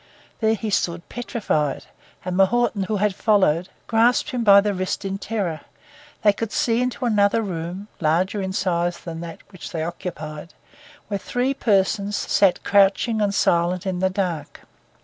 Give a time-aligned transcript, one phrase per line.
[0.39, 1.85] There he stood, petrified;
[2.25, 5.61] and M'Naughten, who had followed, grasped him by the wrist in terror.
[6.23, 10.55] They could see into another room, larger in size than that which they occupied,
[11.07, 11.83] where three men
[12.13, 14.61] sat crouching and silent in the dark.